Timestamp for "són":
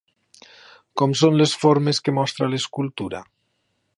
1.19-1.37